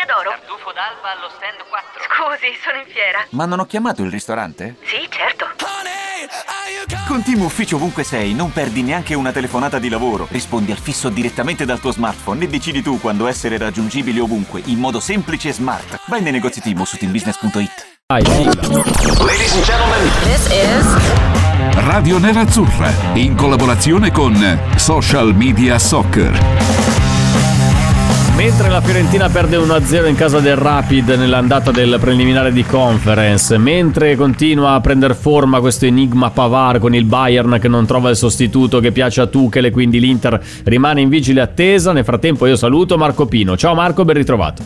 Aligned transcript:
Osteria 0.00 0.06
d'Oro. 0.06 0.30
Tartufo 0.30 0.72
d'alba 0.72 1.12
allo 1.12 1.28
stand 1.36 1.60
4. 1.68 2.00
Scusi, 2.08 2.56
sono 2.62 2.78
in 2.78 2.88
fiera. 2.88 3.24
Ma 3.30 3.44
non 3.44 3.60
ho 3.60 3.66
chiamato 3.66 4.02
il 4.02 4.10
ristorante? 4.10 4.76
Sì, 4.82 5.06
certo. 5.10 5.48
Con 7.06 7.22
Team 7.22 7.42
Ufficio 7.42 7.76
ovunque 7.76 8.04
sei, 8.04 8.34
non 8.34 8.52
perdi 8.52 8.82
neanche 8.82 9.14
una 9.14 9.32
telefonata 9.32 9.78
di 9.78 9.88
lavoro. 9.88 10.26
Rispondi 10.30 10.70
al 10.70 10.78
fisso 10.78 11.08
direttamente 11.08 11.64
dal 11.64 11.80
tuo 11.80 11.92
smartphone 11.92 12.44
e 12.44 12.48
decidi 12.48 12.82
tu 12.82 13.00
quando 13.00 13.26
essere 13.26 13.58
raggiungibile 13.58 14.20
ovunque, 14.20 14.62
in 14.66 14.78
modo 14.78 15.00
semplice 15.00 15.48
e 15.48 15.52
smart. 15.52 16.00
Vai 16.06 16.22
nei 16.22 16.32
negozi 16.32 16.60
Team 16.60 16.82
su 16.84 16.96
teambusiness.it. 16.96 17.98
Ladies 18.10 19.54
and 19.54 19.64
gentlemen, 19.64 20.10
This 20.22 20.46
is 20.50 21.84
Radio 21.84 22.18
Nerazzurra 22.18 22.90
in 23.14 23.36
collaborazione 23.36 24.10
con 24.10 24.34
Social 24.76 25.34
Media 25.34 25.78
Soccer. 25.78 26.79
Mentre 28.40 28.70
la 28.70 28.80
Fiorentina 28.80 29.28
perde 29.28 29.58
1-0 29.58 30.08
in 30.08 30.14
casa 30.14 30.40
del 30.40 30.56
Rapid 30.56 31.10
nell'andata 31.10 31.70
del 31.70 31.98
preliminare 32.00 32.52
di 32.52 32.64
conference, 32.64 33.58
mentre 33.58 34.16
continua 34.16 34.72
a 34.72 34.80
prendere 34.80 35.12
forma 35.12 35.60
questo 35.60 35.84
enigma 35.84 36.30
Pavar 36.30 36.78
con 36.78 36.94
il 36.94 37.04
Bayern 37.04 37.58
che 37.60 37.68
non 37.68 37.84
trova 37.84 38.08
il 38.08 38.16
sostituto 38.16 38.80
che 38.80 38.92
piace 38.92 39.20
a 39.20 39.26
Tuchel 39.26 39.66
e 39.66 39.70
quindi 39.70 40.00
l'Inter 40.00 40.42
rimane 40.64 41.02
in 41.02 41.10
vigile 41.10 41.42
attesa, 41.42 41.92
nel 41.92 42.02
frattempo 42.02 42.46
io 42.46 42.56
saluto 42.56 42.96
Marco 42.96 43.26
Pino. 43.26 43.58
Ciao 43.58 43.74
Marco, 43.74 44.06
ben 44.06 44.16
ritrovato. 44.16 44.62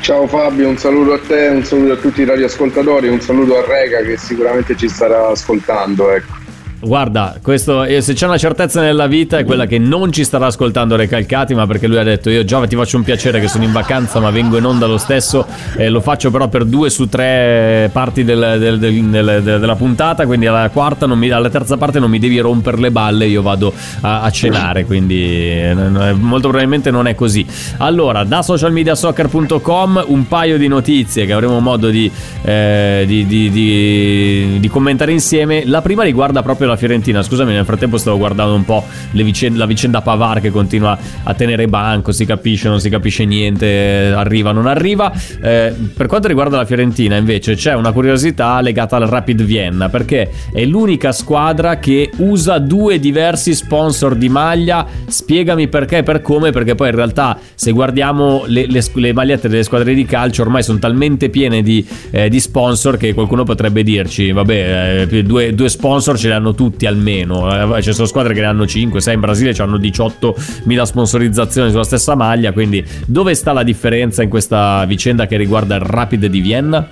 Ciao 0.00 0.28
Fabio, 0.28 0.68
un 0.68 0.76
saluto 0.76 1.14
a 1.14 1.18
te, 1.18 1.48
un 1.48 1.64
saluto 1.64 1.94
a 1.94 1.96
tutti 1.96 2.20
i 2.20 2.26
radioascoltatori, 2.26 3.08
un 3.08 3.20
saluto 3.20 3.58
a 3.58 3.64
Rega 3.66 4.02
che 4.02 4.16
sicuramente 4.16 4.76
ci 4.76 4.88
starà 4.88 5.26
ascoltando. 5.30 6.12
Ecco. 6.12 6.37
Guarda, 6.80 7.36
questo, 7.42 7.82
eh, 7.82 8.00
se 8.00 8.12
c'è 8.14 8.26
una 8.26 8.38
certezza 8.38 8.80
nella 8.80 9.08
vita 9.08 9.36
è 9.36 9.44
quella 9.44 9.66
che 9.66 9.78
non 9.78 10.12
ci 10.12 10.22
starà 10.22 10.46
ascoltando 10.46 10.94
Recalcati, 10.94 11.52
ma 11.52 11.66
perché 11.66 11.88
lui 11.88 11.98
ha 11.98 12.04
detto 12.04 12.30
io 12.30 12.44
Giova 12.44 12.68
ti 12.68 12.76
faccio 12.76 12.96
un 12.96 13.02
piacere 13.02 13.40
che 13.40 13.48
sono 13.48 13.64
in 13.64 13.72
vacanza 13.72 14.20
ma 14.20 14.30
vengo 14.30 14.56
in 14.58 14.64
onda 14.64 14.86
lo 14.86 14.96
stesso, 14.96 15.44
eh, 15.76 15.88
lo 15.88 16.00
faccio 16.00 16.30
però 16.30 16.46
per 16.46 16.64
due 16.64 16.88
su 16.88 17.08
tre 17.08 17.90
parti 17.92 18.22
del- 18.22 18.56
del- 18.60 18.78
del- 18.78 19.02
del- 19.10 19.42
del- 19.42 19.58
della 19.58 19.74
puntata, 19.74 20.24
quindi 20.24 20.46
alla 20.46 20.68
quarta, 20.68 21.08
mi- 21.08 21.28
alla 21.30 21.50
terza 21.50 21.76
parte 21.76 21.98
non 21.98 22.10
mi 22.10 22.20
devi 22.20 22.38
rompere 22.38 22.76
le 22.78 22.92
balle, 22.92 23.26
io 23.26 23.42
vado 23.42 23.72
a, 24.02 24.20
a 24.22 24.30
cenare, 24.30 24.84
quindi 24.84 25.20
eh, 25.50 25.74
molto 26.16 26.46
probabilmente 26.46 26.92
non 26.92 27.08
è 27.08 27.16
così. 27.16 27.44
Allora, 27.78 28.22
da 28.22 28.40
socialmediasoccer.com 28.40 30.04
un 30.06 30.28
paio 30.28 30.56
di 30.56 30.68
notizie 30.68 31.26
che 31.26 31.32
avremo 31.32 31.58
modo 31.58 31.88
di, 31.88 32.08
eh, 32.42 33.02
di- 33.04 33.26
di- 33.26 34.56
di 34.60 34.68
commentare 34.68 35.10
insieme. 35.10 35.64
La 35.66 35.82
prima 35.82 36.04
riguarda 36.04 36.40
proprio 36.42 36.66
la 36.68 36.76
Fiorentina. 36.76 37.22
Scusami, 37.22 37.52
nel 37.52 37.64
frattempo 37.64 37.96
stavo 37.98 38.16
guardando 38.18 38.54
un 38.54 38.64
po' 38.64 38.84
le 39.12 39.22
vicende- 39.22 39.58
la 39.58 39.66
vicenda 39.66 40.00
Pavar 40.00 40.40
che 40.40 40.50
continua 40.50 40.96
a 41.22 41.34
tenere 41.34 41.66
banco, 41.68 42.12
si 42.12 42.24
capisce, 42.24 42.68
non 42.68 42.80
si 42.80 42.88
capisce 42.88 43.24
niente, 43.24 44.12
arriva, 44.14 44.52
non 44.52 44.66
arriva. 44.66 45.12
Eh, 45.42 45.74
per 45.96 46.06
quanto 46.06 46.28
riguarda 46.28 46.56
la 46.56 46.64
Fiorentina, 46.64 47.16
invece, 47.16 47.54
c'è 47.54 47.74
una 47.74 47.92
curiosità 47.92 48.60
legata 48.60 48.96
al 48.96 49.06
Rapid 49.06 49.42
Vienna, 49.42 49.88
perché 49.88 50.30
è 50.52 50.64
l'unica 50.64 51.12
squadra 51.12 51.78
che 51.78 52.10
usa 52.18 52.58
due 52.58 52.98
diversi 52.98 53.54
sponsor 53.54 54.14
di 54.14 54.28
maglia. 54.28 54.86
Spiegami 55.06 55.68
perché 55.68 56.02
per 56.02 56.22
come, 56.22 56.50
perché 56.50 56.74
poi 56.74 56.88
in 56.88 56.94
realtà 56.94 57.38
se 57.54 57.72
guardiamo 57.72 58.44
le, 58.46 58.66
le- 58.66 58.84
le 58.94 59.12
magliette 59.12 59.48
delle 59.48 59.62
squadre 59.62 59.94
di 59.94 60.04
calcio 60.04 60.42
ormai 60.42 60.62
sono 60.62 60.78
talmente 60.78 61.28
piene 61.28 61.62
di, 61.62 61.86
eh, 62.10 62.28
di 62.28 62.40
sponsor 62.40 62.96
che 62.96 63.14
qualcuno 63.14 63.44
potrebbe 63.44 63.82
dirci, 63.82 64.32
vabbè, 64.32 65.06
eh, 65.10 65.22
due, 65.24 65.54
due 65.54 65.68
sponsor 65.68 66.18
ce 66.18 66.28
li 66.28 66.34
hanno 66.34 66.54
tutti 66.58 66.86
almeno, 66.86 67.76
eh, 67.76 67.82
ci 67.82 67.92
sono 67.92 68.08
squadre 68.08 68.34
che 68.34 68.40
ne 68.40 68.46
hanno 68.46 68.66
5, 68.66 69.00
6 69.00 69.14
in 69.14 69.20
Brasile 69.20 69.54
hanno 69.58 69.78
18.000 69.78 70.82
sponsorizzazioni 70.82 71.70
sulla 71.70 71.84
stessa 71.84 72.16
maglia, 72.16 72.50
quindi 72.50 72.84
dove 73.06 73.34
sta 73.36 73.52
la 73.52 73.62
differenza 73.62 74.24
in 74.24 74.28
questa 74.28 74.84
vicenda 74.84 75.28
che 75.28 75.36
riguarda 75.36 75.76
il 75.76 75.82
Rapid 75.82 76.26
di 76.26 76.40
Vienna? 76.40 76.88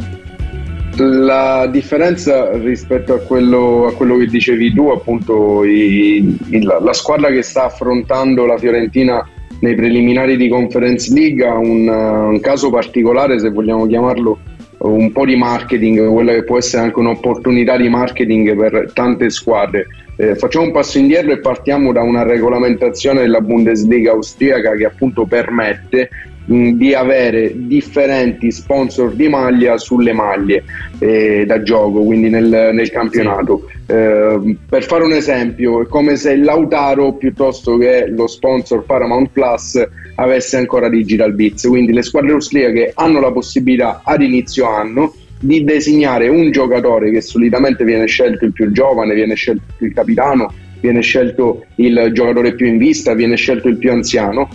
La 0.98 1.66
differenza 1.66 2.56
rispetto 2.56 3.12
a 3.14 3.18
quello, 3.18 3.86
a 3.88 3.92
quello 3.94 4.16
che 4.18 4.26
dicevi 4.26 4.72
tu, 4.72 4.88
appunto, 4.90 5.64
i- 5.64 6.38
il- 6.50 6.78
la 6.80 6.92
squadra 6.92 7.28
che 7.30 7.42
sta 7.42 7.64
affrontando 7.64 8.46
la 8.46 8.56
Fiorentina 8.56 9.28
nei 9.58 9.74
preliminari 9.74 10.36
di 10.36 10.48
Conference 10.48 11.12
League 11.12 11.44
ha 11.44 11.54
un, 11.56 11.88
un 11.88 12.40
caso 12.40 12.70
particolare, 12.70 13.40
se 13.40 13.50
vogliamo 13.50 13.86
chiamarlo 13.86 14.38
un 14.78 15.12
po' 15.12 15.24
di 15.24 15.36
marketing, 15.36 16.08
quella 16.08 16.32
che 16.32 16.44
può 16.44 16.58
essere 16.58 16.82
anche 16.82 16.98
un'opportunità 16.98 17.76
di 17.76 17.88
marketing 17.88 18.56
per 18.56 18.92
tante 18.92 19.30
squadre. 19.30 19.86
Eh, 20.16 20.34
facciamo 20.34 20.66
un 20.66 20.72
passo 20.72 20.98
indietro 20.98 21.32
e 21.32 21.40
partiamo 21.40 21.92
da 21.92 22.02
una 22.02 22.22
regolamentazione 22.22 23.20
della 23.20 23.40
Bundesliga 23.40 24.12
austriaca 24.12 24.72
che 24.72 24.86
appunto 24.86 25.26
permette 25.26 26.08
mh, 26.46 26.70
di 26.70 26.94
avere 26.94 27.52
differenti 27.54 28.50
sponsor 28.50 29.12
di 29.12 29.28
maglia 29.28 29.76
sulle 29.76 30.12
maglie 30.12 30.64
eh, 30.98 31.44
da 31.46 31.62
gioco, 31.62 32.02
quindi 32.02 32.30
nel, 32.30 32.70
nel 32.72 32.90
campionato. 32.90 33.68
Eh, 33.86 34.56
per 34.68 34.84
fare 34.84 35.04
un 35.04 35.12
esempio, 35.12 35.82
è 35.82 35.86
come 35.86 36.16
se 36.16 36.36
Lautaro 36.36 37.12
piuttosto 37.14 37.76
che 37.76 38.06
lo 38.08 38.26
sponsor 38.26 38.84
Paramount 38.84 39.30
Plus 39.32 39.86
avesse 40.16 40.56
ancora 40.56 40.88
Digital 40.88 41.32
Bits, 41.32 41.66
quindi 41.66 41.92
le 41.92 42.02
squadre 42.02 42.32
austriache 42.32 42.92
hanno 42.94 43.20
la 43.20 43.32
possibilità 43.32 44.02
ad 44.04 44.22
inizio 44.22 44.68
anno 44.68 45.14
di 45.38 45.64
designare 45.64 46.28
un 46.28 46.50
giocatore 46.50 47.10
che 47.10 47.20
solitamente 47.20 47.84
viene 47.84 48.06
scelto 48.06 48.44
il 48.44 48.52
più 48.52 48.70
giovane, 48.72 49.14
viene 49.14 49.34
scelto 49.34 49.84
il 49.84 49.92
capitano, 49.92 50.52
viene 50.80 51.00
scelto 51.00 51.64
il 51.76 52.10
giocatore 52.12 52.54
più 52.54 52.66
in 52.66 52.78
vista, 52.78 53.14
viene 53.14 53.36
scelto 53.36 53.68
il 53.68 53.76
più 53.76 53.90
anziano, 53.90 54.48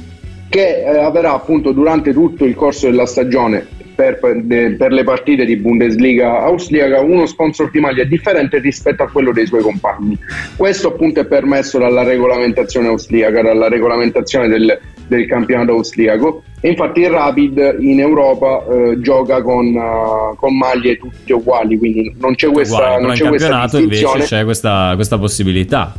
che 0.50 0.84
eh, 0.84 0.98
avrà 0.98 1.34
appunto 1.34 1.72
durante 1.72 2.14
tutto 2.14 2.46
il 2.46 2.56
corso 2.56 2.90
della 2.90 3.06
stagione 3.06 3.80
per, 3.94 4.20
per- 4.20 4.92
le 4.92 5.04
partite 5.04 5.46
di 5.46 5.58
Bundesliga 5.58 6.42
austriaca 6.42 7.02
uno 7.02 7.28
sponsor 7.28 7.70
di 7.70 7.80
maglia 7.80 8.04
differente 8.04 8.58
rispetto 8.60 9.04
a 9.04 9.10
quello 9.10 9.32
dei 9.32 9.46
suoi 9.46 9.62
compagni. 9.62 10.18
Questo 10.56 10.88
appunto 10.88 11.20
è 11.20 11.26
permesso 11.26 11.78
dalla 11.78 12.04
regolamentazione 12.04 12.88
austriaca, 12.88 13.44
dalla 13.44 13.68
regolamentazione 13.68 14.48
del, 14.48 14.80
del 15.12 15.28
campionato 15.28 15.74
austriaco 15.74 16.44
e 16.62 16.70
infatti 16.70 17.02
il 17.02 17.10
Rapid 17.10 17.78
in 17.82 18.00
Europa 18.00 18.64
eh, 18.66 19.02
gioca 19.02 19.42
con, 19.42 19.66
eh, 19.66 20.36
con 20.38 20.58
maglie 20.58 20.98
tutte 20.98 21.34
uguali, 21.34 21.78
quindi 21.78 22.16
non 22.18 22.36
c'è 22.36 22.50
questa, 22.50 22.76
Uguale, 22.76 22.96
però 22.96 23.08
non 23.08 23.16
c'è 23.16 23.28
questa 23.28 23.50
campionato 23.50 23.78
invece 23.78 24.26
c'è 24.26 24.44
questa, 24.46 24.94
questa 24.96 25.18
possibilità. 25.18 25.94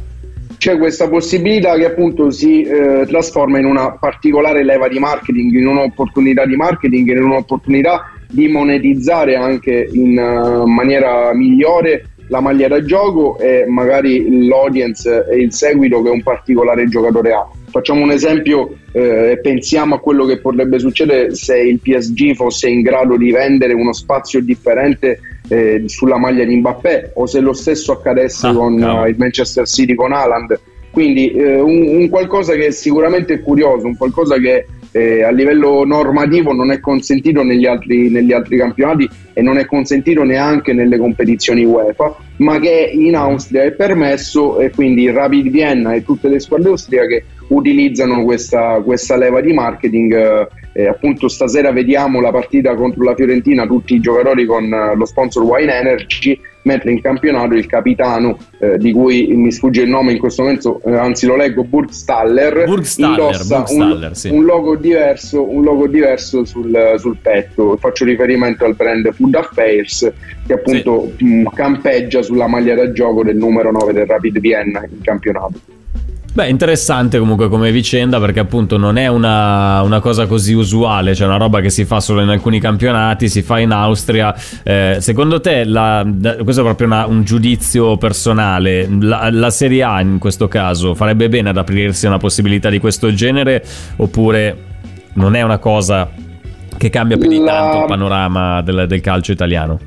c'è 0.57 0.79
questa 0.79 1.09
possibilità 1.09 1.75
che 1.75 1.85
appunto 1.85 2.31
si 2.31 2.63
eh, 2.63 3.05
trasforma 3.07 3.59
in 3.59 3.67
una 3.67 3.93
particolare 3.99 4.65
leva 4.65 4.89
di 4.89 4.99
marketing, 4.99 5.53
in 5.53 5.67
un'opportunità 5.67 6.47
di 6.47 6.57
marketing, 6.57 7.11
in 7.11 7.23
un'opportunità 7.23 8.13
di 8.31 8.49
monetizzare 8.49 9.37
anche 9.37 9.91
in 9.93 10.19
eh, 10.19 10.67
maniera 10.67 11.35
migliore 11.35 12.07
la 12.29 12.41
maglia 12.41 12.67
da 12.67 12.83
gioco 12.83 13.39
e 13.39 13.67
magari 13.69 14.47
l'audience 14.47 15.27
e 15.31 15.43
il 15.43 15.53
seguito 15.53 16.01
che 16.03 16.09
un 16.09 16.23
particolare 16.23 16.87
giocatore 16.87 17.33
ha. 17.33 17.47
Facciamo 17.73 18.03
un 18.03 18.11
esempio 18.11 18.75
eh, 18.93 19.31
e 19.33 19.39
pensiamo 19.41 19.95
a 19.95 19.99
quello 19.99 20.27
che 20.27 20.39
potrebbe 20.41 20.79
succedere 20.79 21.35
se 21.35 21.59
il 21.59 21.81
PSG 21.81 22.35
fosse 22.35 22.69
in 22.69 22.83
grado 22.83 23.17
di 23.17 23.33
vendere 23.33 23.73
uno 23.73 23.95
spazio 23.95 24.43
differente 24.43 25.19
eh, 25.49 25.83
sulla 25.87 26.19
maglia 26.19 26.45
di 26.45 26.55
Mbappé 26.57 27.13
o 27.15 27.27
se 27.27 27.41
lo 27.41 27.55
stesso 27.55 27.93
accadesse 27.93 28.47
Ah, 28.47 28.53
con 28.53 28.79
cavolo. 28.79 29.07
eh, 29.07 29.11
il 29.11 29.17
Manchester 29.17 29.67
City 29.67 29.95
con 29.95 30.13
Haaland. 30.13 30.61
Quindi 30.91 31.31
eh, 31.33 31.59
un, 31.59 31.87
un 31.97 32.09
qualcosa 32.11 32.55
che 32.55 32.71
sicuramente 32.73 33.33
è 33.35 33.41
curioso, 33.41 33.87
un 33.87 33.97
qualcosa 33.97 34.37
che 34.37 34.67
eh, 34.93 35.23
a 35.23 35.31
livello 35.31 35.85
normativo 35.85 36.53
non 36.53 36.71
è 36.71 36.79
consentito 36.79 37.43
negli 37.43 37.67
altri, 37.67 38.11
negli 38.11 38.33
altri 38.33 38.59
campionati 38.59 39.09
e 39.33 39.43
non 39.43 39.59
è 39.59 39.65
consentito 39.65 40.23
neanche 40.23 40.73
nelle 40.73 40.99
competizioni 40.99 41.65
UEFA, 41.65 42.15
ma 42.37 42.59
che 42.59 42.91
in 42.93 43.17
Austria 43.17 43.63
è 43.63 43.73
permesso 43.73 44.59
e 44.59 44.71
quindi 44.71 45.05
il 45.05 45.13
Rapid 45.13 45.49
Vienna 45.49 45.95
e 45.95 46.05
tutte 46.05 46.29
le 46.29 46.41
squadre 46.41 46.69
austriache 46.69 47.25
utilizzano 47.49 48.23
questa, 48.25 48.81
questa 48.85 49.17
leva 49.17 49.41
di 49.41 49.53
marketing. 49.53 50.15
eh, 50.15 50.49
e 50.73 50.87
appunto 50.87 51.29
stasera 51.29 51.71
vediamo 51.71 52.21
la 52.21 52.31
partita 52.31 52.75
contro 52.75 53.05
la 53.05 53.15
Fiorentina, 53.15 53.67
tutti 53.67 53.95
i 53.95 54.01
giocatori 54.01 54.47
con 54.47 54.65
eh, 54.65 54.97
lo 54.97 55.05
sponsor 55.05 55.43
Wine 55.43 55.75
Energy, 55.75 56.39
mentre 56.63 56.93
in 56.93 57.01
campionato 57.01 57.55
il 57.55 57.67
capitano, 57.67 58.39
eh, 58.59 58.79
di 58.79 58.93
cui 58.93 59.27
mi 59.35 59.51
sfugge 59.53 59.83
il 59.83 59.91
nome 59.91 60.13
in 60.13 60.19
questo 60.19 60.43
momento, 60.43 60.81
eh, 60.85 60.97
anzi 60.97 61.27
lo 61.27 61.37
leggo, 61.37 61.65
Burgstaller, 61.65 62.65
Burgstaller, 62.65 63.19
indossa 63.19 63.57
Burgstaller, 63.57 64.09
un, 64.09 64.15
sì. 64.15 64.29
un 64.31 64.45
logo 64.45 64.77
diverso, 64.77 65.49
un 65.49 65.63
logo 65.63 65.87
diverso 65.87 66.45
sul, 66.45 66.95
sul 66.97 67.17
petto. 67.21 67.77
Faccio 67.77 68.05
riferimento 68.05 68.65
al 68.65 68.75
brand 68.75 69.13
Food 69.13 69.35
Affairs 69.35 70.11
che 70.47 70.53
appunto 70.55 71.13
mh, 71.19 71.45
campeggia 71.55 72.23
sulla 72.23 72.47
maglia 72.47 72.75
da 72.75 72.93
gioco 72.93 73.23
del 73.23 73.37
numero 73.37 73.71
9 73.71 73.93
del 73.93 74.07
Rapid 74.07 74.39
Vienna 74.39 74.83
in 74.89 75.01
campionato. 75.03 75.81
Beh, 76.35 76.49
interessante 76.49 77.19
comunque 77.19 77.51
come 77.51 77.71
vicenda 77.71 78.19
perché 78.19 78.41
appunto 78.41 78.79
non 78.79 78.97
è 78.97 79.07
una, 79.07 79.83
una 79.83 80.01
cosa 80.01 80.25
così 80.27 80.55
usuale, 80.55 81.15
cioè 81.15 81.27
una 81.27 81.37
roba 81.37 81.61
che 81.61 81.69
si 81.69 81.85
fa 81.85 82.01
solo 82.01 82.23
in 82.23 82.31
alcuni 82.31 82.59
campionati, 82.59 83.29
si 83.29 83.43
fa 83.43 83.59
in 83.59 83.71
Austria. 83.71 84.35
Eh, 84.63 84.97
secondo 85.01 85.43
te, 85.43 85.65
la- 85.65 86.03
questo 86.43 86.63
è 86.63 86.65
proprio 86.65 86.87
una- 86.87 87.05
un 87.05 87.23
giudizio 87.25 87.99
personale, 87.99 88.89
la, 88.99 89.29
la 89.31 89.51
Serie 89.51 89.83
A 89.83 90.01
in 90.01 90.17
questo 90.19 90.49
caso 90.49 90.95
farebbe 90.95 91.29
bene 91.29 91.51
ad 91.51 91.59
aprirsi 91.59 92.07
a 92.07 92.09
una 92.09 92.19
possibilità 92.19 92.71
di 92.71 92.79
questo 92.79 93.13
genere 93.13 93.63
oppure 93.97 94.57
non 95.15 95.37
è 95.37 95.43
una 95.43 95.59
cosa 95.59 96.11
che 96.79 96.89
cambia 96.89 97.19
più 97.19 97.29
di 97.29 97.45
tanto 97.45 97.81
il 97.81 97.85
panorama 97.87 98.63
del, 98.63 98.87
del 98.89 99.01
calcio 99.03 99.33
italiano. 99.33 99.79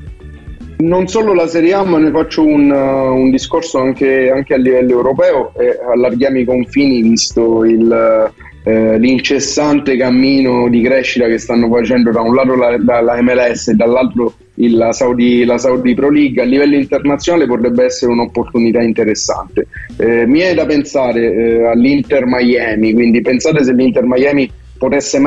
Non 0.78 1.08
solo 1.08 1.32
la 1.32 1.46
Serie 1.46 1.72
A, 1.72 1.84
ma 1.84 1.98
ne 1.98 2.10
faccio 2.10 2.44
un, 2.44 2.70
uh, 2.70 3.14
un 3.14 3.30
discorso 3.30 3.78
anche, 3.78 4.30
anche 4.30 4.52
a 4.54 4.58
livello 4.58 4.90
europeo 4.92 5.52
e 5.58 5.78
allarghiamo 5.92 6.38
i 6.38 6.44
confini 6.44 7.00
visto 7.00 7.64
il, 7.64 8.30
eh, 8.62 8.98
l'incessante 8.98 9.96
cammino 9.96 10.68
di 10.68 10.82
crescita 10.82 11.28
che 11.28 11.38
stanno 11.38 11.70
facendo 11.70 12.10
da 12.10 12.20
un 12.20 12.34
lato 12.34 12.54
la, 12.56 12.76
la- 12.78 13.00
la 13.00 13.22
MLS 13.22 13.68
e 13.68 13.74
dall'altro 13.74 14.34
il- 14.56 14.76
la, 14.76 14.92
Saudi, 14.92 15.44
la 15.46 15.56
Saudi 15.56 15.94
Pro 15.94 16.10
League. 16.10 16.42
A 16.42 16.44
livello 16.44 16.76
internazionale 16.76 17.46
potrebbe 17.46 17.84
essere 17.84 18.12
un'opportunità 18.12 18.82
interessante. 18.82 19.68
Eh, 19.96 20.26
mi 20.26 20.40
è 20.40 20.52
da 20.52 20.66
pensare 20.66 21.32
eh, 21.32 21.64
all'Inter 21.68 22.26
Miami, 22.26 22.92
quindi 22.92 23.22
pensate 23.22 23.64
se 23.64 23.72
l'Inter 23.72 24.04
Miami 24.04 24.50
potesse 24.78 25.18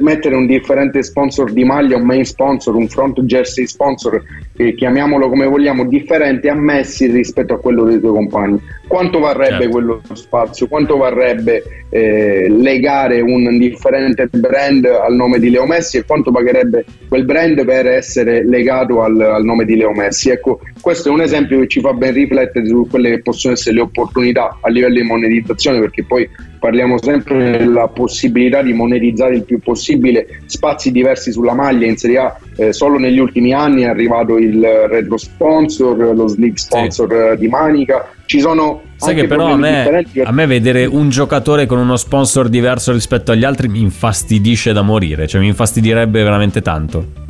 mettere 0.00 0.34
un 0.34 0.46
differente 0.46 1.00
sponsor 1.04 1.52
di 1.52 1.62
maglia, 1.62 1.96
un 1.96 2.02
main 2.02 2.24
sponsor, 2.24 2.74
un 2.74 2.88
front 2.88 3.20
jersey 3.20 3.64
sponsor, 3.64 4.20
eh, 4.56 4.74
chiamiamolo 4.74 5.28
come 5.28 5.46
vogliamo, 5.46 5.84
differente 5.84 6.48
a 6.48 6.54
Messi 6.54 7.06
rispetto 7.06 7.54
a 7.54 7.58
quello 7.58 7.84
dei 7.84 8.00
tuoi 8.00 8.12
compagni. 8.12 8.60
Quanto 8.86 9.18
varrebbe 9.18 9.62
Certo. 9.62 9.68
quello 9.70 10.00
spazio? 10.12 10.68
Quanto 10.68 10.96
varrebbe 10.96 11.62
eh, 11.90 12.46
legare 12.48 13.20
un 13.20 13.58
differente 13.58 14.28
brand 14.30 14.84
al 14.84 15.14
nome 15.14 15.38
di 15.38 15.50
Leo 15.50 15.66
Messi 15.66 15.98
e 15.98 16.04
quanto 16.04 16.30
pagherebbe 16.30 16.84
quel 17.08 17.24
brand 17.24 17.64
per 17.64 17.86
essere 17.86 18.44
legato 18.44 19.02
al, 19.02 19.20
al 19.20 19.44
nome 19.44 19.64
di 19.64 19.76
Leo 19.76 19.92
Messi? 19.92 20.30
Ecco, 20.30 20.60
questo 20.80 21.08
è 21.08 21.12
un 21.12 21.20
esempio 21.20 21.60
che 21.60 21.68
ci 21.68 21.80
fa 21.80 21.92
ben 21.92 22.12
riflettere 22.12 22.66
su 22.66 22.86
quelle 22.88 23.10
che 23.10 23.22
possono 23.22 23.54
essere 23.54 23.74
le 23.74 23.82
opportunità 23.82 24.58
a 24.60 24.68
livello 24.68 24.94
di 24.94 25.02
monetizzazione, 25.02 25.80
perché 25.80 26.04
poi 26.04 26.28
parliamo 26.58 27.00
sempre 27.00 27.58
della 27.58 27.88
possibilità 27.88 28.62
di 28.62 28.72
monetizzare 28.72 29.34
il 29.34 29.44
più 29.44 29.58
possibile 29.58 30.26
spazi 30.46 30.90
diversi 30.90 31.32
sulla 31.32 31.54
maglia 31.54 31.86
in 31.86 31.96
Serie 31.96 32.18
A. 32.18 32.38
Eh, 32.56 32.72
solo 32.72 32.98
negli 32.98 33.18
ultimi 33.18 33.52
anni 33.52 33.82
è 33.82 33.86
arrivato 33.86 34.38
il 34.38 34.64
retro 34.88 35.16
sponsor, 35.18 36.14
lo 36.14 36.26
sneak 36.26 36.58
sponsor 36.58 37.12
eh, 37.12 37.36
di 37.36 37.48
Manica. 37.48 38.10
Ci 38.24 38.40
sono 38.40 38.82
Sai 38.96 39.14
che 39.14 39.26
però 39.26 39.48
a 39.48 39.56
me, 39.56 40.06
a 40.24 40.32
me 40.32 40.46
vedere 40.46 40.86
un 40.86 41.10
giocatore 41.10 41.66
con 41.66 41.78
uno 41.78 41.96
sponsor 41.96 42.48
diverso 42.48 42.92
rispetto 42.92 43.30
agli 43.30 43.44
altri 43.44 43.68
mi 43.68 43.80
infastidisce 43.80 44.72
da 44.72 44.82
morire, 44.82 45.26
cioè 45.26 45.40
mi 45.40 45.48
infastidirebbe 45.48 46.22
veramente 46.22 46.62
tanto. 46.62 47.24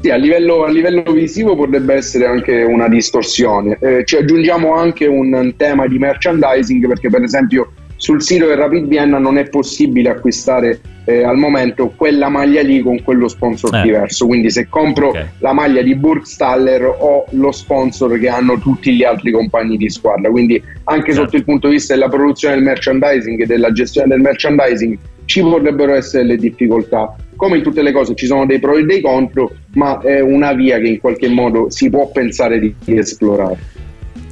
Sì, 0.00 0.10
a 0.10 0.16
livello, 0.16 0.64
a 0.64 0.70
livello 0.70 1.02
visivo 1.12 1.56
potrebbe 1.56 1.94
essere 1.94 2.26
anche 2.26 2.62
una 2.62 2.88
distorsione. 2.88 3.76
Eh, 3.80 4.04
ci 4.04 4.16
aggiungiamo 4.16 4.74
anche 4.74 5.06
un 5.06 5.54
tema 5.56 5.86
di 5.86 5.98
merchandising 5.98 6.86
perché 6.86 7.10
per 7.10 7.22
esempio 7.22 7.72
sul 8.00 8.22
sito 8.22 8.46
del 8.46 8.56
Rapid 8.56 8.86
Vienna 8.86 9.18
non 9.18 9.36
è 9.36 9.46
possibile 9.50 10.08
acquistare 10.08 10.80
eh, 11.04 11.22
al 11.22 11.36
momento 11.36 11.92
quella 11.94 12.30
maglia 12.30 12.62
lì 12.62 12.80
con 12.80 13.02
quello 13.02 13.28
sponsor 13.28 13.74
Eh. 13.74 13.82
diverso. 13.82 14.26
Quindi 14.26 14.48
se 14.50 14.68
compro 14.70 15.08
Ok. 15.08 15.26
la 15.40 15.52
maglia 15.52 15.82
di 15.82 15.94
Burgstaller 15.94 16.82
ho 16.82 17.26
lo 17.32 17.52
sponsor 17.52 18.18
che 18.18 18.28
hanno 18.30 18.58
tutti 18.58 18.94
gli 18.94 19.04
altri 19.04 19.32
compagni 19.32 19.76
di 19.76 19.90
squadra. 19.90 20.30
Quindi 20.30 20.62
anche 20.84 21.12
Certo. 21.12 21.20
sotto 21.24 21.36
il 21.36 21.44
punto 21.44 21.66
di 21.68 21.74
vista 21.74 21.92
della 21.92 22.08
produzione 22.08 22.54
del 22.54 22.64
merchandising 22.64 23.42
e 23.42 23.44
della 23.46 23.70
gestione 23.70 24.08
del 24.08 24.20
merchandising 24.20 24.96
ci 25.26 25.42
potrebbero 25.42 25.92
essere 25.94 26.24
le 26.24 26.36
difficoltà. 26.36 27.14
Come 27.36 27.58
in 27.58 27.62
tutte 27.62 27.82
le 27.82 27.92
cose 27.92 28.14
ci 28.14 28.24
sono 28.24 28.46
dei 28.46 28.60
pro 28.60 28.76
e 28.78 28.84
dei 28.84 29.02
contro, 29.02 29.52
ma 29.74 30.00
è 30.00 30.20
una 30.20 30.54
via 30.54 30.78
che 30.78 30.88
in 30.88 31.00
qualche 31.00 31.28
modo 31.28 31.68
si 31.68 31.90
può 31.90 32.10
pensare 32.10 32.58
di, 32.58 32.74
di 32.82 32.96
esplorare. 32.96 33.58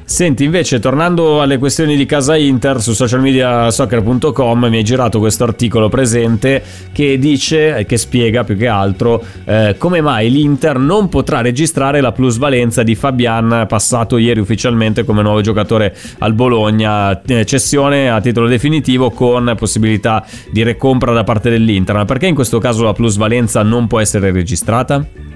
Senti, 0.08 0.42
invece, 0.42 0.78
tornando 0.78 1.42
alle 1.42 1.58
questioni 1.58 1.94
di 1.94 2.06
casa 2.06 2.34
Inter, 2.34 2.80
su 2.80 2.94
socialmediasoccer.com 2.94 4.64
mi 4.64 4.78
hai 4.78 4.82
girato 4.82 5.18
questo 5.18 5.44
articolo 5.44 5.90
presente 5.90 6.62
che 6.92 7.18
dice, 7.18 7.84
che 7.86 7.98
spiega 7.98 8.42
più 8.42 8.56
che 8.56 8.68
altro, 8.68 9.22
eh, 9.44 9.74
come 9.76 10.00
mai 10.00 10.30
l'Inter 10.30 10.78
non 10.78 11.10
potrà 11.10 11.42
registrare 11.42 12.00
la 12.00 12.12
plusvalenza 12.12 12.82
di 12.82 12.94
Fabian, 12.94 13.66
passato 13.68 14.16
ieri 14.16 14.40
ufficialmente 14.40 15.04
come 15.04 15.20
nuovo 15.20 15.42
giocatore 15.42 15.94
al 16.20 16.32
Bologna, 16.32 17.20
eh, 17.22 17.44
cessione 17.44 18.08
a 18.08 18.18
titolo 18.22 18.48
definitivo 18.48 19.10
con 19.10 19.54
possibilità 19.58 20.24
di 20.50 20.62
recompra 20.62 21.12
da 21.12 21.22
parte 21.22 21.50
dell'Inter. 21.50 21.96
Ma 21.96 22.06
perché 22.06 22.26
in 22.26 22.34
questo 22.34 22.58
caso 22.58 22.82
la 22.82 22.94
plusvalenza 22.94 23.62
non 23.62 23.86
può 23.86 24.00
essere 24.00 24.32
registrata? 24.32 25.27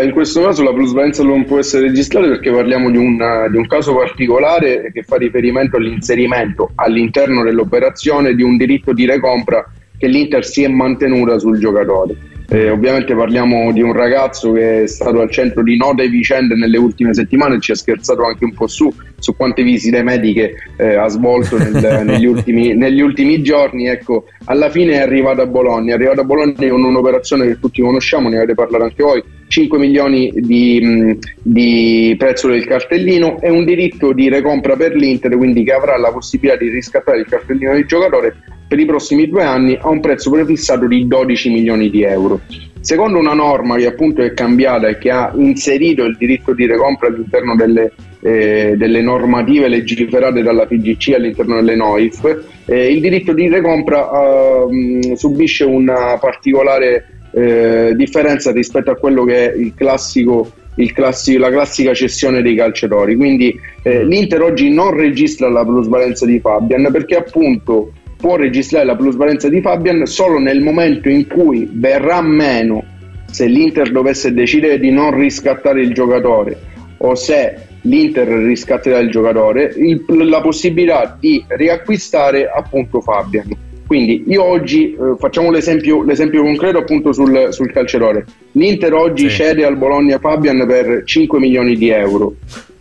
In 0.00 0.12
questo 0.12 0.40
caso 0.40 0.62
la 0.62 0.72
plusvalenza 0.72 1.22
non 1.22 1.44
può 1.44 1.58
essere 1.58 1.88
registrata 1.88 2.26
perché 2.26 2.50
parliamo 2.50 2.90
di 2.90 2.96
un, 2.96 3.18
di 3.50 3.56
un 3.58 3.66
caso 3.66 3.94
particolare 3.94 4.90
che 4.90 5.02
fa 5.02 5.16
riferimento 5.16 5.76
all'inserimento 5.76 6.70
all'interno 6.76 7.44
dell'operazione 7.44 8.34
di 8.34 8.42
un 8.42 8.56
diritto 8.56 8.94
di 8.94 9.04
recompra 9.04 9.70
che 9.98 10.06
l'Inter 10.06 10.46
si 10.46 10.62
è 10.62 10.68
mantenuta 10.68 11.38
sul 11.38 11.58
giocatore. 11.58 12.31
Eh, 12.52 12.68
ovviamente 12.68 13.14
parliamo 13.14 13.72
di 13.72 13.80
un 13.80 13.94
ragazzo 13.94 14.52
che 14.52 14.82
è 14.82 14.86
stato 14.86 15.22
al 15.22 15.30
centro 15.30 15.62
di 15.62 15.74
note 15.78 16.06
vicende 16.08 16.54
nelle 16.54 16.76
ultime 16.76 17.14
settimane, 17.14 17.58
ci 17.60 17.70
ha 17.70 17.74
scherzato 17.74 18.26
anche 18.26 18.44
un 18.44 18.52
po' 18.52 18.66
su, 18.66 18.92
su 19.18 19.34
quante 19.34 19.62
visite 19.62 20.02
mediche 20.02 20.52
eh, 20.76 20.96
ha 20.96 21.08
svolto 21.08 21.56
nel- 21.56 22.02
negli, 22.04 22.26
ultimi, 22.26 22.74
negli 22.74 23.00
ultimi 23.00 23.40
giorni. 23.40 23.86
Ecco, 23.86 24.26
alla 24.44 24.68
fine 24.68 24.96
è 24.96 24.98
arrivato 24.98 25.40
a 25.40 25.46
Bologna, 25.46 25.92
è 25.92 25.94
arrivato 25.94 26.20
a 26.20 26.24
Bologna 26.24 26.52
con 26.68 26.84
un'operazione 26.84 27.46
che 27.46 27.58
tutti 27.58 27.80
conosciamo, 27.80 28.28
ne 28.28 28.36
avete 28.36 28.52
parlato 28.52 28.84
anche 28.84 29.02
voi, 29.02 29.22
5 29.48 29.78
milioni 29.78 30.30
di, 30.34 31.18
di 31.40 32.14
prezzo 32.18 32.48
del 32.48 32.66
cartellino 32.66 33.40
e 33.40 33.48
un 33.48 33.64
diritto 33.64 34.12
di 34.12 34.28
recompra 34.28 34.76
per 34.76 34.94
l'Inter, 34.94 35.38
quindi 35.38 35.64
che 35.64 35.72
avrà 35.72 35.96
la 35.96 36.12
possibilità 36.12 36.58
di 36.58 36.68
riscattare 36.68 37.20
il 37.20 37.26
cartellino 37.26 37.72
del 37.72 37.86
giocatore 37.86 38.34
per 38.72 38.80
i 38.80 38.86
prossimi 38.86 39.28
due 39.28 39.42
anni 39.42 39.78
a 39.78 39.90
un 39.90 40.00
prezzo 40.00 40.30
prefissato 40.30 40.86
di 40.86 41.06
12 41.06 41.50
milioni 41.50 41.90
di 41.90 42.04
euro. 42.04 42.40
Secondo 42.80 43.18
una 43.18 43.34
norma 43.34 43.76
che 43.76 43.84
appunto 43.84 44.22
è 44.22 44.32
cambiata 44.32 44.88
e 44.88 44.96
che 44.96 45.10
ha 45.10 45.30
inserito 45.36 46.04
il 46.04 46.16
diritto 46.16 46.54
di 46.54 46.64
recompra 46.64 47.08
all'interno 47.08 47.54
delle, 47.54 47.92
eh, 48.20 48.72
delle 48.78 49.02
normative 49.02 49.68
legiferate 49.68 50.40
dalla 50.40 50.66
FIGC 50.66 51.12
all'interno 51.12 51.56
delle 51.56 51.76
NOIF, 51.76 52.44
eh, 52.64 52.90
il 52.90 53.02
diritto 53.02 53.34
di 53.34 53.46
recompra 53.46 54.08
eh, 54.10 55.16
subisce 55.16 55.64
una 55.64 56.16
particolare 56.18 57.26
eh, 57.30 57.92
differenza 57.94 58.52
rispetto 58.52 58.90
a 58.90 58.96
quello 58.96 59.24
che 59.24 59.52
è 59.52 59.54
il 59.54 59.74
classico, 59.74 60.50
il 60.76 60.94
classi- 60.94 61.36
la 61.36 61.50
classica 61.50 61.92
cessione 61.92 62.40
dei 62.40 62.54
calciatori. 62.54 63.16
Quindi 63.16 63.54
eh, 63.82 64.02
l'Inter 64.02 64.40
oggi 64.40 64.70
non 64.70 64.96
registra 64.96 65.50
la 65.50 65.62
plusvalenza 65.62 66.24
di 66.24 66.40
Fabian 66.40 66.88
perché 66.90 67.16
appunto 67.16 67.92
può 68.22 68.36
registrare 68.36 68.84
la 68.84 68.94
plusvalenza 68.94 69.48
di 69.48 69.60
Fabian 69.60 70.06
solo 70.06 70.38
nel 70.38 70.60
momento 70.60 71.08
in 71.08 71.26
cui 71.26 71.68
verrà 71.72 72.22
meno 72.22 72.84
se 73.26 73.46
l'Inter 73.46 73.90
dovesse 73.90 74.32
decidere 74.32 74.78
di 74.78 74.90
non 74.92 75.10
riscattare 75.18 75.80
il 75.82 75.92
giocatore 75.92 76.56
o 76.98 77.16
se 77.16 77.56
l'Inter 77.82 78.28
riscatterà 78.28 78.98
il 79.00 79.10
giocatore, 79.10 79.74
il- 79.76 80.04
la 80.28 80.40
possibilità 80.40 81.16
di 81.18 81.44
riacquistare 81.48 82.48
appunto 82.48 83.00
Fabian. 83.00 83.48
Quindi 83.88 84.22
io 84.28 84.44
oggi 84.44 84.92
eh, 84.92 84.96
facciamo 85.18 85.50
l'esempio, 85.50 86.04
l'esempio 86.04 86.42
concreto 86.42 86.78
appunto 86.78 87.12
sul, 87.12 87.48
sul 87.50 87.72
calciatore. 87.72 88.24
L'Inter 88.52 88.92
oggi 88.94 89.28
Sì. 89.28 89.36
cede 89.36 89.64
al 89.64 89.76
Bologna 89.76 90.18
Fabian 90.18 90.64
per 90.66 91.02
5 91.04 91.40
milioni 91.40 91.74
di 91.76 91.88
euro. 91.88 92.34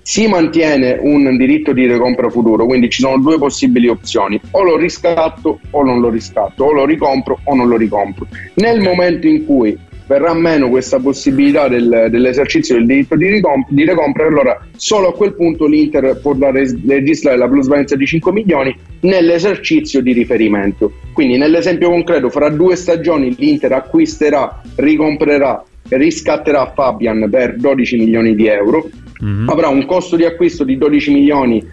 Si 0.04 0.28
mantiene 0.28 0.98
un 1.00 1.38
diritto 1.38 1.74
di 1.74 1.86
recompra 1.86 2.30
futuro, 2.30 2.66
quindi 2.66 2.90
ci 2.90 3.02
sono 3.02 3.20
due 3.20 3.38
possibili 3.38 3.88
opzioni: 3.88 4.40
o 4.52 4.64
lo 4.64 4.76
riscatto 4.76 5.60
o 5.70 5.84
non 5.84 6.00
lo 6.02 6.10
riscatto, 6.10 6.64
o 6.66 6.72
lo 6.74 6.86
ricompro 6.86 7.40
o 7.44 7.56
non 7.56 7.68
lo 7.68 7.78
ricompro. 7.78 8.28
Nel 8.56 8.80
Ok. 8.80 8.84
momento 8.86 9.28
in 9.28 9.46
cui 9.46 9.78
verrà 10.08 10.34
meno 10.34 10.70
questa 10.70 11.00
possibilità 11.00 11.70
del- 11.70 12.08
dell'esercizio 12.10 12.76
del 12.76 12.86
diritto 12.86 13.16
di, 13.16 13.30
ricom- 13.30 13.66
di 13.70 13.86
recompra, 13.86 14.26
allora 14.28 14.60
solo 14.76 15.10
a 15.10 15.14
quel 15.14 15.36
punto 15.36 15.68
l'Inter 15.68 16.20
potrà 16.22 16.52
res- 16.52 16.76
registrare 16.86 17.38
la 17.38 17.48
plusvalenza 17.48 17.96
di 17.96 18.06
5 18.06 18.32
milioni 18.34 18.76
nell'esercizio 19.02 20.02
di 20.02 20.12
riferimento. 20.12 20.92
Quindi 21.14 21.38
nell'esempio 21.38 21.90
concreto, 21.90 22.30
fra 22.30 22.50
due 22.50 22.76
stagioni 22.76 23.34
l'Inter 23.38 23.72
acquisterà, 23.74 24.62
ricomprerà 24.76 25.64
riscatterà 25.90 26.72
Fabian 26.74 27.28
per 27.30 27.56
12 27.58 27.98
milioni 27.98 28.34
di 28.36 28.48
euro, 28.48 28.90
Mhm. 29.22 29.50
avrà 29.50 29.68
un 29.68 29.86
costo 29.86 30.16
di 30.16 30.26
acquisto 30.26 30.64
di 30.64 30.78
12 30.78 31.12
milioni 31.12 31.64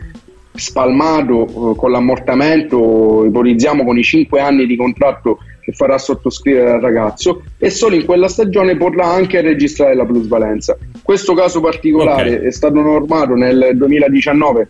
spalmato 0.55 1.73
eh, 1.73 1.77
con 1.77 1.91
l'ammortamento, 1.91 3.25
ipotizziamo 3.25 3.85
con 3.85 3.99
i 3.99 4.03
5 4.03 4.41
anni 4.41 4.67
di 4.67 4.77
contratto 4.77 5.39
che 5.63 5.73
farà 5.73 5.99
sottoscrivere 5.99 6.71
al 6.73 6.81
ragazzo 6.81 7.43
e 7.59 7.71
solo 7.71 7.95
in 7.95 8.05
quella 8.05 8.29
stagione 8.29 8.77
potrà 8.77 9.07
anche 9.07 9.41
registrare 9.41 9.95
la 9.95 10.05
plusvalenza. 10.05 10.77
Questo 11.03 11.35
caso 11.35 11.61
particolare 11.61 12.37
Ok. 12.37 12.43
è 12.43 12.51
stato 12.51 12.81
normato 12.81 13.35
nel 13.35 13.73
2019 13.75 14.67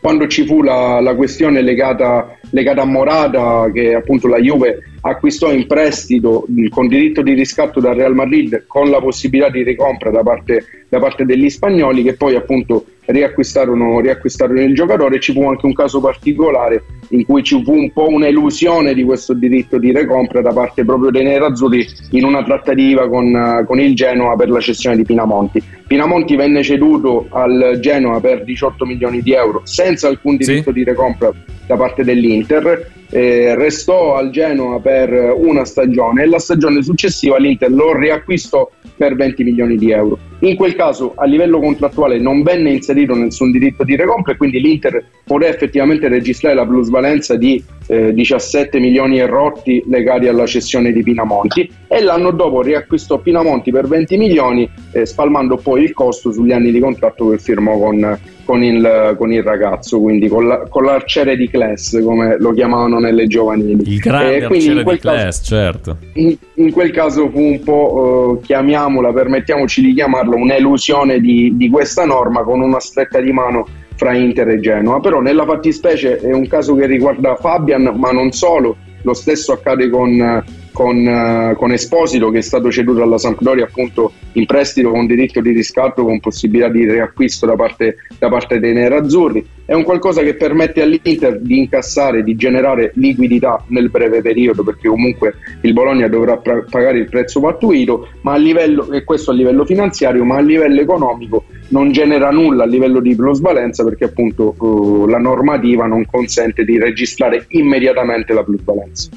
quando 0.00 0.26
ci 0.26 0.44
fu 0.44 0.62
la, 0.62 1.00
la 1.00 1.14
questione 1.14 1.62
legata, 1.62 2.36
legata 2.50 2.82
a 2.82 2.84
Morata 2.84 3.70
che 3.72 3.94
appunto 3.94 4.28
la 4.28 4.38
Juve 4.38 4.80
acquistò 5.06 5.52
in 5.52 5.66
prestito 5.66 6.46
con 6.70 6.88
diritto 6.88 7.22
di 7.22 7.34
riscatto 7.34 7.80
dal 7.80 7.94
Real 7.94 8.14
Madrid 8.14 8.64
con 8.66 8.88
la 8.88 9.00
possibilità 9.00 9.50
di 9.50 9.62
ricompra 9.62 10.10
da 10.10 10.22
parte, 10.22 10.86
da 10.88 10.98
parte 10.98 11.24
degli 11.24 11.50
spagnoli 11.50 12.02
che 12.02 12.14
poi 12.14 12.34
appunto 12.36 12.86
riacquistarono, 13.06 14.00
riacquistarono 14.00 14.60
il 14.60 14.74
giocatore. 14.74 15.20
Ci 15.20 15.32
fu 15.32 15.46
anche 15.46 15.66
un 15.66 15.72
caso 15.72 16.00
particolare 16.00 16.84
in 17.10 17.24
cui 17.24 17.42
ci 17.42 17.62
fu 17.62 17.72
un 17.72 17.92
po' 17.92 18.08
un'elusione 18.08 18.94
di 18.94 19.04
questo 19.04 19.34
diritto 19.34 19.78
di 19.78 19.92
recompra 19.92 20.40
da 20.40 20.52
parte 20.52 20.84
proprio 20.84 21.10
dei 21.10 21.24
nerazzurri 21.24 21.86
in 22.10 22.24
una 22.24 22.42
trattativa 22.42 23.08
con, 23.08 23.64
con, 23.66 23.80
il 23.80 23.94
Genoa 23.94 24.36
per 24.36 24.48
la 24.48 24.60
cessione 24.60 24.96
di 24.96 25.04
Pinamonti. 25.04 25.62
Pinamonti 25.86 26.36
venne 26.36 26.62
ceduto 26.62 27.26
al 27.30 27.78
Genoa 27.80 28.20
per 28.20 28.44
18 28.44 28.84
milioni 28.86 29.20
di 29.20 29.32
euro 29.32 29.62
senza 29.64 30.08
alcun 30.08 30.36
diritto 30.36 30.70
sì. 30.70 30.72
di 30.72 30.84
recompra 30.84 31.30
da 31.66 31.76
parte 31.76 32.04
dell'Inter. 32.04 32.92
Eh, 33.10 33.54
restò 33.54 34.16
al 34.16 34.30
Genoa 34.30 34.80
per 34.80 35.12
una 35.36 35.64
stagione 35.64 36.22
e 36.22 36.26
la 36.26 36.38
stagione 36.38 36.82
successiva 36.82 37.36
l'Inter 37.36 37.70
lo 37.70 37.96
riacquistò 37.96 38.68
per 38.96 39.14
20 39.14 39.44
milioni 39.44 39.76
di 39.76 39.90
euro. 39.90 40.18
In 40.44 40.56
quel 40.56 40.74
caso 40.74 41.14
a 41.16 41.24
livello 41.24 41.58
contrattuale 41.58 42.18
non 42.18 42.42
venne 42.42 42.70
inserito 42.70 43.14
nessun 43.14 43.50
diritto 43.50 43.82
di 43.82 43.96
recompra 43.96 44.34
e 44.34 44.36
quindi 44.36 44.60
l'Inter 44.60 45.02
poté 45.24 45.48
effettivamente 45.48 46.06
registrare 46.06 46.54
la 46.54 46.66
plusvalenza 46.66 47.34
di 47.34 47.64
eh, 47.86 48.12
17 48.12 48.78
milioni 48.78 49.18
e 49.18 49.26
rotti 49.26 49.82
legati 49.88 50.26
alla 50.26 50.46
cessione 50.46 50.92
di 50.92 51.02
Pinamonti 51.02 51.70
e 51.88 52.02
l'anno 52.02 52.30
dopo 52.30 52.62
riacquistò 52.62 53.18
Pinamonti 53.18 53.70
per 53.70 53.86
20 53.86 54.16
milioni 54.16 54.68
eh, 54.92 55.06
spalmando 55.06 55.56
poi 55.56 55.82
il 55.82 55.92
costo 55.92 56.32
sugli 56.32 56.52
anni 56.52 56.70
di 56.70 56.80
contratto 56.80 57.30
che 57.30 57.38
firmò 57.38 57.78
con, 57.78 58.18
con, 58.44 58.62
il, 58.62 59.14
con 59.18 59.32
il, 59.32 59.42
ragazzo, 59.42 60.00
quindi 60.00 60.28
con, 60.28 60.46
la, 60.46 60.66
con, 60.68 60.84
l'arciere 60.84 61.36
di 61.36 61.48
class 61.48 62.02
come 62.02 62.36
lo 62.38 62.52
chiamavano 62.52 62.98
nelle 62.98 63.26
giovanili. 63.26 63.82
Il 63.92 63.98
grande 63.98 64.38
eh, 64.38 64.44
arciere 64.44 64.84
di 64.84 64.98
class, 64.98 65.44
certo. 65.44 65.98
In, 66.14 66.36
in, 66.54 66.72
quel 66.72 66.90
caso 66.90 67.28
fu 67.30 67.40
un 67.40 67.62
po', 67.62 68.38
eh, 68.40 68.46
chiamiamola, 68.46 69.12
permettiamoci 69.12 69.82
di 69.82 69.94
chiamarla, 69.94 70.34
un'elusione 70.34 71.20
di, 71.20 71.52
di 71.56 71.68
questa 71.68 72.04
norma 72.04 72.42
con 72.42 72.60
una 72.60 72.80
stretta 72.80 73.20
di 73.20 73.32
mano 73.32 73.66
fra 73.96 74.16
Inter 74.16 74.48
e 74.48 74.60
Genoa, 74.60 75.00
però 75.00 75.20
nella 75.20 75.44
fattispecie 75.44 76.18
è 76.18 76.32
un 76.32 76.46
caso 76.46 76.74
che 76.74 76.86
riguarda 76.86 77.36
Fabian, 77.36 77.94
ma 77.96 78.10
non 78.10 78.32
solo, 78.32 78.76
lo 79.02 79.14
stesso 79.14 79.52
accade 79.52 79.90
con 79.90 80.42
con, 80.74 81.06
uh, 81.06 81.56
con, 81.56 81.70
Esposito 81.70 82.30
che 82.30 82.38
è 82.38 82.42
stato 82.42 82.70
ceduto 82.70 83.00
alla 83.00 83.16
Sampdoria 83.16 83.64
appunto 83.64 84.12
in 84.32 84.44
prestito 84.44 84.90
con 84.90 85.06
diritto 85.06 85.40
di 85.40 85.52
riscatto 85.52 86.04
con 86.04 86.18
possibilità 86.18 86.68
di 86.68 86.90
riacquisto 86.90 87.46
da 87.46 87.54
parte, 87.54 87.98
da 88.18 88.28
parte 88.28 88.58
dei 88.58 88.74
nerazzurri. 88.74 89.46
È 89.64 89.72
un 89.72 89.84
qualcosa 89.84 90.22
che 90.22 90.34
permette 90.34 90.82
all'Inter 90.82 91.38
di 91.40 91.58
incassare, 91.58 92.24
di 92.24 92.34
generare 92.34 92.90
liquidità 92.96 93.64
nel 93.68 93.88
breve 93.88 94.20
periodo 94.20 94.64
perché 94.64 94.88
comunque 94.88 95.34
il 95.60 95.72
Bologna 95.72 96.08
dovrà 96.08 96.36
pagare 96.38 96.98
il 96.98 97.08
prezzo 97.08 97.40
pattuito 97.40 98.08
ma 98.22 98.32
a 98.32 98.36
livello, 98.36 98.90
e 98.90 99.04
questo 99.04 99.30
a 99.30 99.34
livello 99.34 99.64
finanziario 99.64 100.24
ma 100.24 100.38
a 100.38 100.40
livello 100.40 100.80
economico 100.80 101.44
non 101.74 101.90
genera 101.90 102.30
nulla 102.30 102.62
a 102.62 102.66
livello 102.66 103.00
di 103.00 103.16
plusvalenza 103.16 103.82
perché 103.82 104.04
appunto 104.04 104.54
uh, 104.56 105.06
la 105.08 105.18
normativa 105.18 105.86
non 105.86 106.06
consente 106.06 106.64
di 106.64 106.78
registrare 106.78 107.46
immediatamente 107.48 108.32
la 108.32 108.44
plusvalenza. 108.44 109.08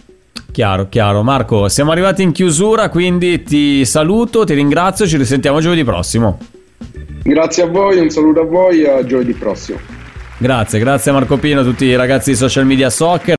Chiaro, 0.52 0.90
chiaro. 0.90 1.22
Marco, 1.22 1.68
siamo 1.70 1.92
arrivati 1.92 2.24
in 2.24 2.32
chiusura, 2.32 2.90
quindi 2.90 3.44
ti 3.44 3.86
saluto, 3.86 4.44
ti 4.44 4.56
ringrazio, 4.56 5.06
ci 5.06 5.18
risentiamo 5.18 5.60
giovedì 5.60 5.84
prossimo. 5.84 6.40
Grazie 7.22 7.64
a 7.64 7.68
voi, 7.68 8.00
un 8.00 8.10
saluto 8.10 8.42
a 8.42 8.46
voi 8.46 8.82
e 8.82 8.90
a 8.90 9.06
giovedì 9.06 9.34
prossimo. 9.34 9.78
Grazie, 10.40 10.80
grazie 10.80 11.12
a 11.12 11.14
Marco 11.14 11.38
Pino, 11.38 11.60
a 11.60 11.64
tutti 11.64 11.86
i 11.86 11.96
ragazzi 11.96 12.32
di 12.32 12.36
social 12.36 12.66
media 12.66 12.90
soccer. 12.90 13.36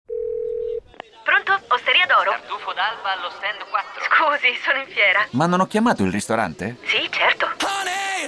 Pronto? 1.24 1.60
Osteria 1.74 2.06
d'oro? 2.06 2.30
Tartufo 2.30 2.70
d'alba 2.72 3.18
allo 3.18 3.30
stand 3.34 3.66
4. 3.68 4.02
Scusi, 4.06 4.54
sono 4.64 4.78
in 4.78 4.86
fiera. 4.94 5.26
Ma 5.32 5.46
non 5.46 5.58
ho 5.58 5.66
chiamato 5.66 6.04
il 6.04 6.12
ristorante? 6.12 6.76
Sì, 6.84 7.08
certo. 7.10 7.46